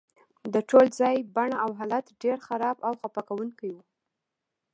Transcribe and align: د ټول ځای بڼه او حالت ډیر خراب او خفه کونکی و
د 0.53 0.55
ټول 0.69 0.85
ځای 0.99 1.15
بڼه 1.35 1.57
او 1.65 1.69
حالت 1.79 2.05
ډیر 2.23 2.37
خراب 2.47 2.77
او 2.87 2.93
خفه 3.01 3.21
کونکی 3.29 3.69
و 3.73 3.77